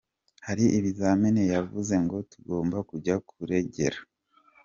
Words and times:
Hari 0.47 0.65
ibizamini 0.77 1.43
yavuze 1.53 1.93
ngo 2.03 2.17
tugomba 2.31 2.77
kujya 2.89 3.15
kuregera. 3.27 3.99